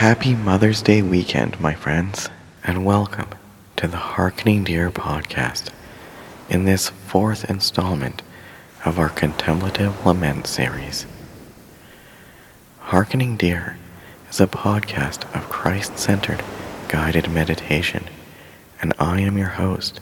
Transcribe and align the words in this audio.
Happy 0.00 0.34
Mother's 0.34 0.80
Day 0.80 1.02
weekend, 1.02 1.60
my 1.60 1.74
friends, 1.74 2.30
and 2.64 2.86
welcome 2.86 3.28
to 3.76 3.86
the 3.86 3.98
Harkening 3.98 4.64
Deer 4.64 4.90
podcast 4.90 5.68
in 6.48 6.64
this 6.64 6.88
fourth 6.88 7.44
installment 7.50 8.22
of 8.86 8.98
our 8.98 9.10
Contemplative 9.10 10.06
Lament 10.06 10.46
series. 10.46 11.04
Harkening 12.78 13.36
Deer 13.36 13.76
is 14.30 14.40
a 14.40 14.46
podcast 14.46 15.24
of 15.36 15.50
Christ 15.50 15.98
centered 15.98 16.42
guided 16.88 17.30
meditation, 17.30 18.04
and 18.80 18.94
I 18.98 19.20
am 19.20 19.36
your 19.36 19.48
host, 19.48 20.00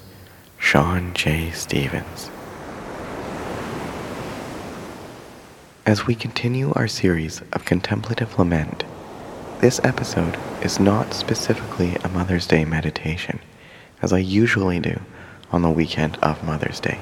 Sean 0.60 1.12
J. 1.12 1.50
Stevens. 1.50 2.30
As 5.84 6.06
we 6.06 6.14
continue 6.14 6.72
our 6.74 6.86
series 6.86 7.40
of 7.52 7.64
contemplative 7.64 8.38
lament, 8.38 8.84
this 9.60 9.80
episode 9.82 10.38
is 10.62 10.78
not 10.78 11.12
specifically 11.12 11.96
a 12.04 12.08
Mother's 12.08 12.46
Day 12.46 12.64
meditation, 12.64 13.40
as 14.00 14.12
I 14.12 14.18
usually 14.18 14.78
do 14.78 15.00
on 15.50 15.62
the 15.62 15.70
weekend 15.70 16.16
of 16.18 16.44
Mother's 16.44 16.78
Day. 16.78 17.00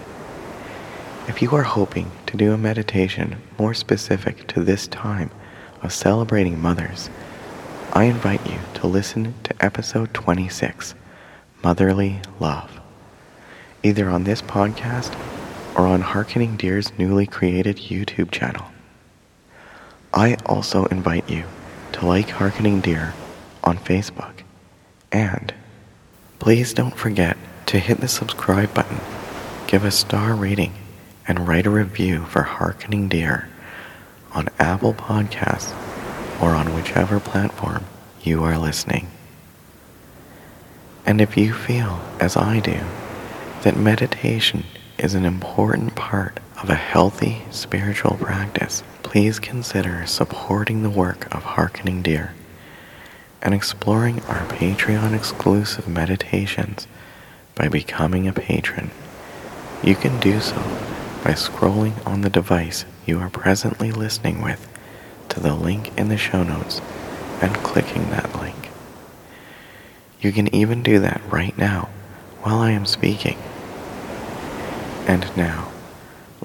If 1.29 1.43
you 1.43 1.55
are 1.55 1.65
hoping 1.65 2.11
to 2.25 2.37
do 2.39 2.55
a 2.55 2.59
meditation 2.59 3.37
more 3.59 3.75
specific 3.75 4.47
to 4.47 4.65
this 4.65 4.87
time 4.87 5.31
of 5.83 5.93
celebrating 5.93 6.59
mothers, 6.59 7.11
I 7.93 8.05
invite 8.05 8.47
you 8.51 8.59
to 8.75 8.87
listen 8.87 9.35
to 9.45 9.65
episode 9.65 10.15
26, 10.15 10.95
Motherly 11.63 12.23
Love, 12.41 12.81
either 13.83 14.09
on 14.09 14.25
this 14.25 14.41
podcast 14.41 15.15
or 15.77 15.87
on 15.87 16.01
Harkening 16.01 16.57
Deer's 16.57 16.91
newly 16.99 17.27
created 17.27 17.77
YouTube 17.77 18.31
channel. 18.31 18.65
I 20.15 20.37
also 20.47 20.87
invite 20.87 21.29
you 21.29 21.45
to 21.97 22.05
like 22.07 22.29
Harkening 22.29 22.83
Deer 22.83 23.15
on 23.65 23.79
Facebook. 23.79 24.43
And 25.11 25.55
please 26.39 26.75
don't 26.75 26.95
forget 26.95 27.39
to 27.67 27.79
hit 27.79 28.01
the 28.01 28.09
subscribe 28.09 28.75
button, 28.75 29.01
give 29.67 29.83
a 29.83 29.91
star 29.91 30.35
rating, 30.35 30.75
and 31.27 31.49
write 31.49 31.65
a 31.65 31.71
review 31.71 32.27
for 32.27 32.43
Harkening 32.43 33.09
Deer 33.09 33.49
on 34.33 34.49
Apple 34.59 34.93
Podcasts 34.93 35.73
or 36.43 36.51
on 36.51 36.75
whichever 36.75 37.19
platform 37.19 37.85
you 38.23 38.45
are 38.45 38.59
listening. 38.59 39.09
And 41.07 41.23
if 41.23 41.35
you 41.39 41.55
feel, 41.55 42.03
as 42.21 42.37
I 42.37 42.61
do, 42.61 42.81
that 43.63 43.77
meditation 43.77 44.65
is 44.99 45.15
an 45.15 45.25
important 45.25 45.95
part 45.95 46.41
of 46.63 46.71
a 46.71 46.75
healthy 46.75 47.43
spiritual 47.51 48.17
practice, 48.17 48.83
please 49.03 49.39
consider 49.39 50.07
supporting 50.07 50.83
the 50.83 50.91
work 50.91 51.33
of 51.35 51.43
Harkening 51.43 52.03
Deer 52.03 52.35
and 53.43 53.55
exploring 53.55 54.23
our 54.25 54.47
Patreon 54.47 55.15
exclusive 55.15 55.87
meditations 55.87 56.87
by 57.55 57.69
becoming 57.69 58.27
a 58.27 58.33
patron. 58.33 58.91
You 59.83 59.95
can 59.95 60.19
do 60.21 60.41
so 60.41 60.57
by 61.23 61.33
scrolling 61.33 62.05
on 62.07 62.23
the 62.23 62.31
device 62.31 62.85
you 63.05 63.19
are 63.21 63.31
presently 63.31 63.93
listening 63.93 64.43
with 64.43 64.67
to 65.29 65.41
the 65.41 65.55
link 65.55 65.97
in 65.99 66.09
the 66.09 66.17
show 66.17 66.43
notes 66.43 66.81
and 67.41 67.55
clicking 67.57 68.11
that 68.11 68.41
link. 68.41 68.71
You 70.21 70.33
can 70.33 70.53
even 70.55 70.83
do 70.83 70.99
that 71.01 71.21
right 71.31 71.57
now 71.59 71.89
while 72.43 72.59
I 72.59 72.71
am 72.71 72.87
speaking. 72.87 73.39
And 75.07 75.37
now, 75.37 75.66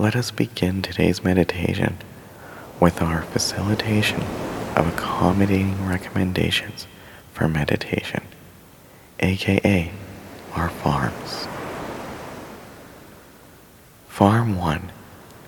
let 0.01 0.15
us 0.15 0.31
begin 0.31 0.81
today's 0.81 1.23
meditation 1.23 1.95
with 2.79 3.03
our 3.03 3.21
facilitation 3.21 4.19
of 4.75 4.87
accommodating 4.87 5.85
recommendations 5.85 6.87
for 7.33 7.47
meditation, 7.47 8.23
aka 9.19 9.91
our 10.55 10.69
farms. 10.69 11.47
Farm 14.07 14.57
1 14.57 14.91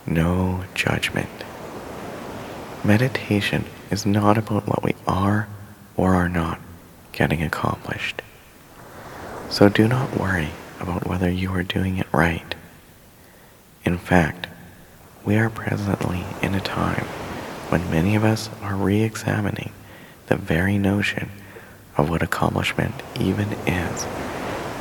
No 0.05 0.65
Judgment. 0.75 1.43
Meditation 2.83 3.65
is 3.89 4.05
not 4.05 4.37
about 4.37 4.67
what 4.67 4.83
we 4.83 4.93
are 5.07 5.47
or 5.97 6.13
are 6.13 6.29
not 6.29 6.61
getting 7.11 7.41
accomplished. 7.41 8.21
So 9.49 9.67
do 9.67 9.87
not 9.87 10.19
worry 10.19 10.49
about 10.79 11.07
whether 11.07 11.31
you 11.31 11.51
are 11.55 11.63
doing 11.63 11.97
it 11.97 12.13
right. 12.13 12.52
In 13.85 13.97
fact, 13.97 14.47
we 15.25 15.35
are 15.35 15.49
presently 15.49 16.25
in 16.41 16.55
a 16.55 16.61
time 16.61 17.05
when 17.69 17.89
many 17.91 18.15
of 18.15 18.23
us 18.23 18.49
are 18.61 18.75
re 18.75 19.01
examining 19.03 19.71
the 20.27 20.35
very 20.35 20.77
notion 20.77 21.29
of 21.97 22.09
what 22.09 22.23
accomplishment 22.23 22.95
even 23.19 23.51
is 23.67 24.05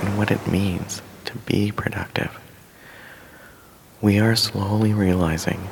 and 0.02 0.16
what 0.16 0.30
it 0.30 0.46
means 0.46 1.02
to 1.24 1.36
be 1.38 1.72
productive. 1.72 2.38
We 4.00 4.18
are 4.18 4.36
slowly 4.36 4.92
realizing 4.92 5.68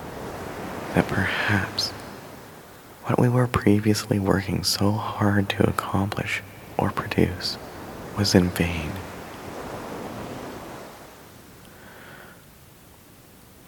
that 0.94 1.08
perhaps 1.08 1.90
what 3.04 3.18
we 3.18 3.28
were 3.28 3.46
previously 3.46 4.18
working 4.18 4.64
so 4.64 4.92
hard 4.92 5.48
to 5.50 5.68
accomplish 5.68 6.42
or 6.76 6.90
produce 6.90 7.58
was 8.16 8.34
in 8.34 8.50
vain. 8.50 8.90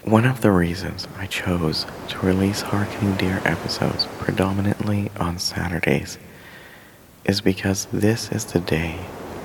One 0.05 0.25
of 0.25 0.41
the 0.41 0.51
reasons 0.51 1.07
I 1.17 1.27
chose 1.27 1.85
to 2.09 2.19
release 2.19 2.59
Harkening 2.59 3.15
Deer 3.15 3.41
episodes 3.45 4.05
predominantly 4.19 5.09
on 5.17 5.39
Saturdays 5.39 6.17
is 7.23 7.39
because 7.39 7.85
this 7.85 8.29
is 8.29 8.43
the 8.43 8.59
day 8.59 8.99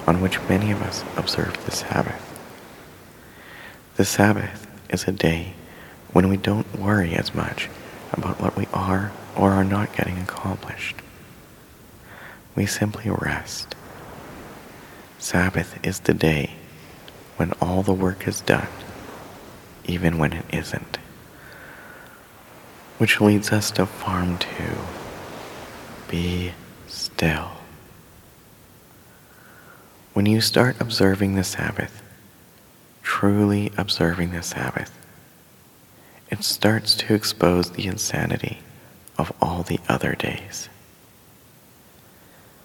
on 0.05 0.21
which 0.21 0.41
many 0.49 0.73
of 0.73 0.83
us 0.83 1.05
observe 1.17 1.65
the 1.65 1.71
Sabbath. 1.71 2.21
The 3.95 4.05
Sabbath 4.05 4.67
is 4.91 5.05
a 5.05 5.13
day 5.13 5.53
when 6.13 6.29
we 6.29 6.37
don't 6.37 6.77
worry 6.77 7.15
as 7.15 7.33
much 7.33 7.69
about 8.13 8.41
what 8.41 8.57
we 8.57 8.67
are 8.73 9.13
or 9.37 9.53
are 9.53 9.63
not 9.63 9.95
getting 9.95 10.19
accomplished. 10.19 10.97
We 12.57 12.67
simply 12.67 13.09
rest. 13.09 13.77
Sabbath 15.21 15.79
is 15.87 16.01
the 16.01 16.15
day 16.15 16.55
when 17.37 17.53
all 17.63 17.85
the 17.85 17.95
work 17.95 18.27
is 18.27 18.41
done 18.41 18.67
even 19.89 20.19
when 20.19 20.33
it 20.33 20.45
isn't. 20.53 20.99
Which 22.99 23.21
leads 23.21 23.51
us 23.51 23.73
to 23.73 23.87
Farm 23.87 24.39
2 24.39 24.49
Be 26.09 26.53
still. 26.87 27.53
When 30.13 30.27
you 30.27 30.41
start 30.41 30.81
observing 30.81 31.35
the 31.35 31.45
Sabbath, 31.45 32.03
truly 33.03 33.73
observing 33.77 34.33
the 34.33 34.43
Sabbath, 34.43 34.97
it 36.31 36.45
starts 36.45 36.95
to 36.97 37.15
expose 37.15 37.71
the 37.71 37.87
insanity 37.87 38.59
of 39.17 39.33
all 39.41 39.63
the 39.63 39.81
other 39.89 40.15
days. 40.15 40.69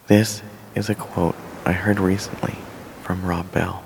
This 0.07 0.41
is 0.75 0.89
a 0.89 0.95
quote 0.95 1.35
I 1.65 1.71
heard 1.71 1.99
recently 1.99 2.55
from 3.03 3.25
Rob 3.25 3.51
Bell 3.51 3.83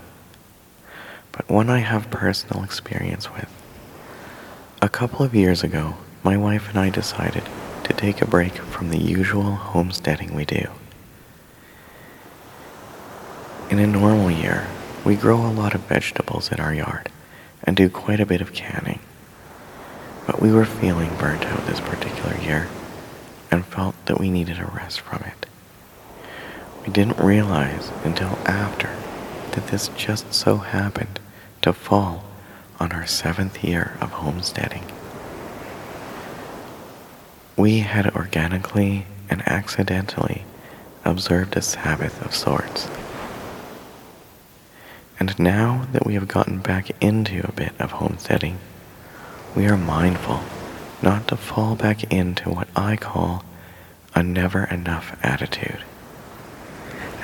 but 1.31 1.49
one 1.49 1.69
I 1.69 1.79
have 1.79 2.09
personal 2.09 2.63
experience 2.63 3.31
with. 3.33 3.49
A 4.81 4.89
couple 4.89 5.25
of 5.25 5.35
years 5.35 5.63
ago, 5.63 5.95
my 6.23 6.37
wife 6.37 6.69
and 6.69 6.77
I 6.77 6.89
decided 6.89 7.43
to 7.83 7.93
take 7.93 8.21
a 8.21 8.27
break 8.27 8.53
from 8.57 8.89
the 8.89 8.99
usual 8.99 9.55
homesteading 9.55 10.35
we 10.35 10.45
do. 10.45 10.69
In 13.69 13.79
a 13.79 13.87
normal 13.87 14.31
year, 14.31 14.67
we 15.03 15.15
grow 15.15 15.37
a 15.37 15.51
lot 15.51 15.73
of 15.73 15.81
vegetables 15.81 16.51
in 16.51 16.59
our 16.59 16.73
yard 16.73 17.09
and 17.63 17.75
do 17.75 17.89
quite 17.89 18.19
a 18.19 18.25
bit 18.25 18.41
of 18.41 18.53
canning. 18.53 18.99
But 20.25 20.41
we 20.41 20.51
were 20.51 20.65
feeling 20.65 21.15
burnt 21.17 21.45
out 21.45 21.65
this 21.65 21.79
particular 21.79 22.37
year 22.37 22.67
and 23.49 23.65
felt 23.65 23.95
that 24.05 24.19
we 24.19 24.29
needed 24.29 24.59
a 24.59 24.65
rest 24.65 25.01
from 25.01 25.23
it. 25.23 25.45
We 26.85 26.91
didn't 26.91 27.17
realize 27.17 27.91
until 28.03 28.37
after 28.45 28.89
that 29.57 29.67
this 29.71 29.87
just 29.97 30.31
so 30.35 30.57
happened 30.57 31.19
to 31.63 31.73
fall 31.73 32.23
on 32.79 32.91
our 32.91 33.07
seventh 33.07 33.63
year 33.63 33.97
of 33.99 34.11
homesteading. 34.11 34.83
We 37.55 37.79
had 37.79 38.15
organically 38.15 39.07
and 39.31 39.41
accidentally 39.47 40.43
observed 41.03 41.57
a 41.57 41.63
Sabbath 41.63 42.23
of 42.23 42.35
sorts. 42.35 42.87
And 45.19 45.37
now 45.39 45.87
that 45.91 46.05
we 46.05 46.13
have 46.13 46.27
gotten 46.27 46.59
back 46.59 46.91
into 47.01 47.43
a 47.43 47.51
bit 47.51 47.73
of 47.79 47.93
homesteading, 47.93 48.59
we 49.55 49.65
are 49.65 49.75
mindful 49.75 50.41
not 51.01 51.27
to 51.29 51.35
fall 51.35 51.75
back 51.75 52.03
into 52.13 52.51
what 52.51 52.67
I 52.75 52.95
call 52.95 53.43
a 54.13 54.21
never 54.21 54.65
enough 54.65 55.17
attitude. 55.23 55.79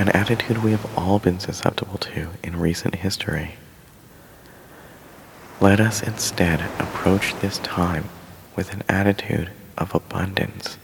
An 0.04 0.10
attitude 0.10 0.62
we 0.62 0.72
have 0.72 0.98
all 0.98 1.18
been 1.18 1.40
susceptible 1.40 1.98
to 2.00 2.32
in 2.44 2.60
recent 2.60 2.96
history. 2.96 3.56
Let 5.62 5.80
us 5.80 6.04
instead 6.04 6.60
approach 6.78 7.34
this 7.40 7.58
time 7.60 8.10
with 8.54 8.74
an 8.74 8.84
attitude 8.90 9.50
of 9.78 9.96
abundance, 9.96 10.78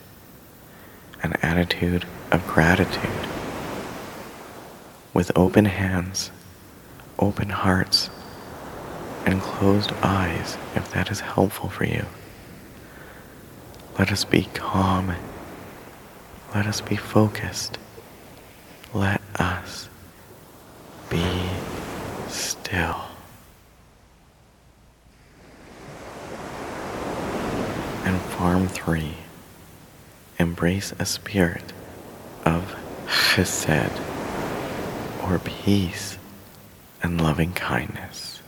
an 1.22 1.34
attitude 1.42 2.06
of 2.32 2.48
gratitude 2.48 3.28
with 5.14 5.34
open 5.36 5.66
hands, 5.66 6.32
open 7.20 7.50
hearts, 7.50 8.10
and 9.26 9.42
closed 9.42 9.92
eyes 10.02 10.58
if 10.76 10.90
that 10.94 11.12
is 11.12 11.20
helpful 11.20 11.68
for 11.68 11.84
you. 11.84 12.06
Let 13.98 14.14
us 14.14 14.24
be 14.24 14.44
calm. 14.54 15.14
Let 16.56 16.66
us 16.66 16.80
be 16.80 16.96
focused. 16.96 17.78
Let 18.94 19.22
us 19.36 19.88
be 21.10 21.24
still. 22.28 23.02
And 28.04 28.20
Farm 28.20 28.68
3 28.68 29.14
Embrace 30.40 30.94
a 30.98 31.06
spirit 31.06 31.74
of 32.46 32.76
chesed, 33.06 33.92
or 35.24 35.38
peace 35.40 36.18
and 37.04 37.22
loving 37.22 37.52
kindness. 37.54 38.39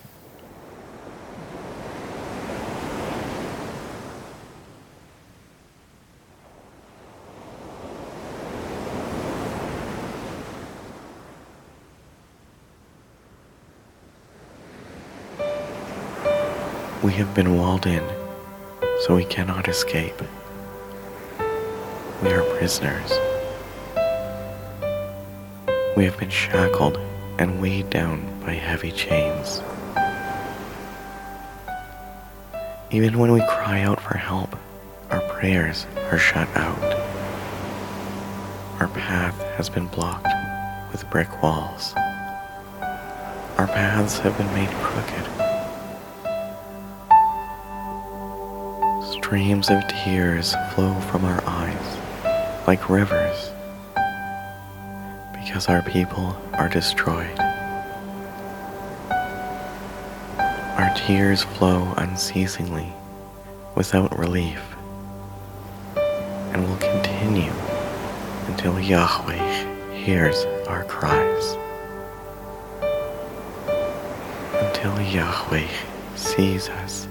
We 17.03 17.13
have 17.13 17.33
been 17.33 17.57
walled 17.57 17.88
in, 17.88 18.03
so 19.00 19.15
we 19.15 19.25
cannot 19.25 19.68
escape. 19.68 20.21
We 22.21 22.30
are 22.30 22.44
prisoners. 22.57 23.12
We 25.98 26.06
have 26.06 26.15
been 26.19 26.30
shackled 26.30 27.00
and 27.39 27.59
weighed 27.59 27.89
down 27.89 28.24
by 28.42 28.53
heavy 28.53 28.92
chains. 28.92 29.63
Even 32.92 33.18
when 33.18 33.31
we 33.31 33.39
cry 33.48 33.81
out 33.81 34.00
for 34.00 34.18
help, 34.19 34.56
our 35.09 35.21
prayers 35.21 35.88
are 36.12 36.19
shut 36.19 36.48
out. 36.56 36.83
Our 38.80 38.89
path 38.89 39.42
has 39.57 39.71
been 39.71 39.88
blocked 39.88 40.27
with 40.92 41.09
brick 41.09 41.42
walls. 41.42 41.95
Our 43.57 43.65
paths 43.65 44.19
have 44.19 44.38
been 44.38 44.53
made 44.53 44.69
crooked. 44.69 45.40
Streams 49.31 49.69
of 49.69 49.88
tears 49.88 50.54
flow 50.74 50.94
from 51.10 51.24
our 51.24 51.42
eyes 51.45 52.68
like 52.68 52.89
rivers 52.89 53.51
because 55.31 55.69
our 55.69 55.81
people 55.83 56.36
are 56.51 56.68
destroyed. 56.68 57.39
Our 60.78 60.94
tears 60.98 61.44
flow 61.44 61.94
unceasingly 61.95 62.92
without 63.74 64.19
relief 64.19 64.62
and 65.95 66.68
will 66.68 66.75
continue 66.75 67.54
until 68.48 68.81
Yahweh 68.81 69.94
hears 69.94 70.44
our 70.68 70.84
cries. 70.84 71.56
Until 74.56 75.01
Yahweh 75.01 75.69
sees 76.18 76.68
us 76.68 77.07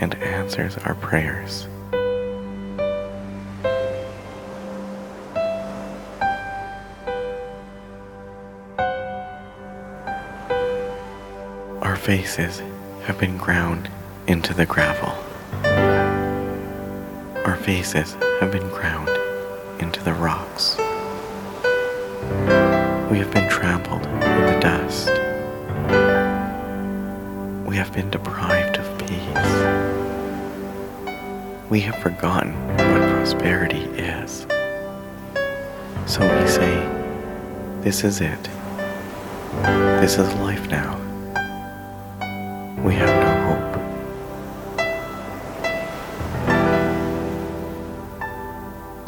and 0.00 0.14
answers 0.16 0.76
our 0.78 0.94
prayers. 0.94 1.68
Our 11.82 11.96
faces 11.96 12.62
have 13.04 13.18
been 13.18 13.38
ground 13.38 13.88
into 14.26 14.52
the 14.52 14.66
gravel. 14.66 15.14
Our 17.44 17.56
faces 17.56 18.14
have 18.40 18.50
been 18.52 18.68
ground 18.70 19.08
into 19.80 20.02
the 20.02 20.12
rocks. 20.12 20.76
We 23.10 23.18
have 23.18 23.30
been 23.32 23.48
trampled 23.48 24.04
in 24.04 24.20
the 24.20 24.58
dust. 24.60 25.10
We 27.66 27.76
have 27.76 27.92
been 27.92 28.10
deprived 28.10 28.78
of 28.78 28.98
peace. 28.98 29.75
We 31.68 31.80
have 31.80 31.96
forgotten 31.96 32.54
what 32.68 33.10
prosperity 33.10 33.82
is. 33.98 34.46
So 36.06 36.20
we 36.20 36.46
say, 36.46 36.76
This 37.80 38.04
is 38.04 38.20
it. 38.20 38.48
This 40.00 40.16
is 40.16 40.32
life 40.34 40.68
now. 40.68 40.96
We 42.84 42.94
have 42.94 43.10
no 43.20 43.32
hope. 43.48 43.76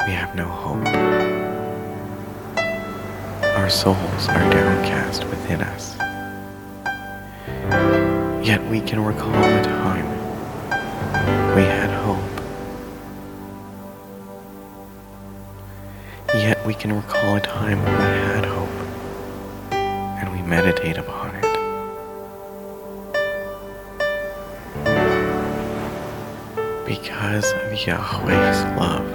We 0.05 0.11
have 0.11 0.35
no 0.35 0.45
hope. 0.45 0.85
Our 3.55 3.69
souls 3.69 4.27
are 4.27 4.49
downcast 4.51 5.23
within 5.23 5.61
us. 5.61 5.95
Yet 8.45 8.61
we 8.69 8.81
can 8.81 8.99
recall 9.01 9.33
a 9.33 9.63
time 9.63 10.19
we 11.55 11.65
Yet 16.39 16.65
we 16.65 16.73
can 16.73 16.93
recall 16.93 17.35
a 17.35 17.41
time 17.41 17.83
when 17.83 17.91
we 17.91 17.99
had 17.99 18.45
hope 18.45 18.69
and 19.73 20.31
we 20.31 20.41
meditate 20.41 20.97
upon 20.97 21.35
it. 21.35 21.43
Because 26.87 27.51
of 27.51 27.73
Yahweh's 27.85 28.63
love, 28.79 29.05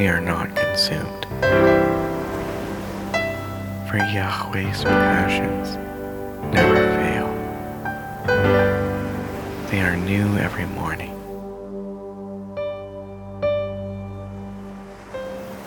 we 0.00 0.08
are 0.08 0.20
not 0.20 0.56
consumed. 0.56 1.26
For 3.88 3.98
Yahweh's 3.98 4.82
passions 4.82 5.76
never 6.52 6.74
fail. 6.98 7.28
They 9.70 9.80
are 9.80 9.96
new 9.96 10.38
every 10.38 10.66
morning. 10.66 11.19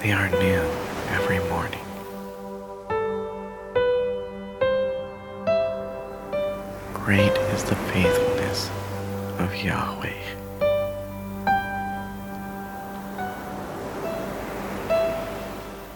They 0.04 0.12
are 0.12 0.28
new 0.32 0.62
every 1.12 1.40
morning. 1.48 1.80
Great 6.94 7.32
is 7.54 7.64
the 7.64 7.78
faithfulness 7.78 8.70
of 9.40 9.56
Yahweh. 9.56 10.12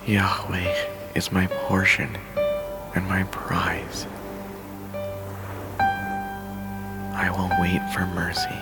Yahweh 0.05 0.85
is 1.13 1.33
my 1.33 1.47
portion 1.47 2.17
and 2.95 3.05
my 3.09 3.23
prize. 3.23 4.07
I 7.13 7.29
will 7.29 7.51
wait 7.59 7.81
for 7.93 8.05
mercy. 8.05 8.61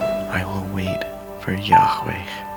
I 0.00 0.44
will 0.44 0.66
wait 0.74 1.04
for 1.44 1.52
Yahweh. 1.52 2.53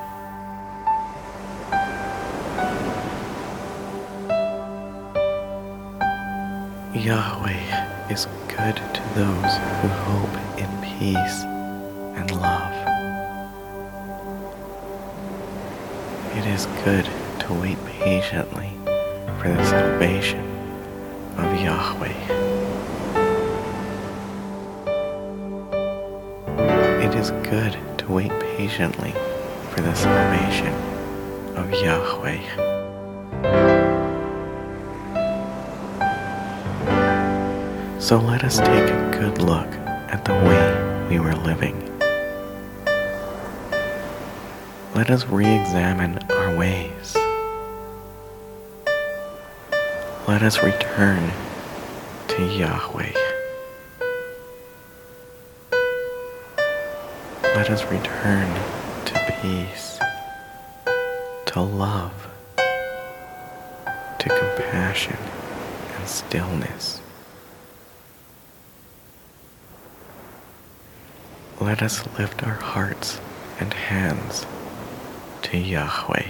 Yahweh 6.93 8.07
is 8.09 8.27
good 8.47 8.77
to 8.77 9.01
those 9.13 9.53
who 9.81 9.87
hope 9.89 10.57
in 10.57 10.69
peace 10.81 11.43
and 12.15 12.31
love. 12.31 12.73
It 16.37 16.45
is 16.45 16.65
good 16.85 17.05
to 17.41 17.53
wait 17.53 17.77
patiently 17.85 18.71
for 19.37 19.49
the 19.49 19.65
salvation 19.65 20.39
of 21.37 21.61
Yahweh. 21.61 22.15
It 27.05 27.15
is 27.15 27.31
good 27.49 27.77
to 27.97 28.11
wait 28.11 28.31
patiently 28.55 29.11
for 29.71 29.81
the 29.81 29.93
salvation 29.93 30.73
of 31.57 31.69
Yahweh. 31.69 32.66
So 38.07 38.17
let 38.19 38.45
us 38.45 38.55
take 38.55 38.89
a 38.89 39.17
good 39.19 39.41
look 39.41 39.67
at 40.07 40.23
the 40.23 40.31
way 40.31 41.09
we 41.09 41.19
were 41.19 41.35
living. 41.35 41.75
Let 44.95 45.09
us 45.09 45.25
re 45.25 45.45
examine 45.45 46.17
our 46.31 46.55
ways. 46.55 47.17
Let 50.25 50.41
us 50.41 50.63
return 50.63 51.33
to 52.29 52.45
Yahweh. 52.45 53.11
Let 57.43 57.69
us 57.69 57.83
return 57.91 58.47
to 59.03 59.37
peace 59.41 59.99
to 61.47 61.59
love, 61.59 62.29
to 62.55 64.29
compassion 64.29 65.17
and 65.97 66.07
stillness. 66.07 67.01
Let 71.67 71.81
us 71.81 72.07
lift 72.17 72.43
our 72.43 72.53
hearts 72.53 73.19
and 73.59 73.73
hands 73.73 74.45
to 75.41 75.57
Yahweh. 75.57 76.27